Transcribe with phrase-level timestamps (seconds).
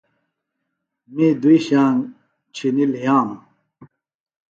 [1.13, 1.99] می دوئیۡ شانگ
[2.55, 3.41] چِھنیۡ لِھیئیانوۡ